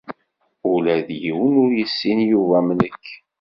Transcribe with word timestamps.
Ula 0.71 0.95
d 1.07 1.09
yiwen 1.21 1.53
ur 1.63 1.71
yessin 1.79 2.19
Yuba 2.29 2.55
am 2.63 2.67
nekk. 2.79 3.03